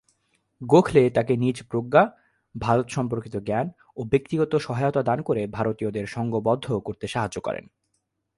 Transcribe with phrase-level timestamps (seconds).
[0.61, 2.03] গোখলে তাকে নিজ প্রজ্ঞা,
[2.55, 3.67] ভারত সম্পর্কিত জ্ঞান
[3.97, 7.65] ও ব্যক্তিগত সহায়তা দান করে ভারতীয়দের সংঘবদ্ধ করতে সাহায্য করেন।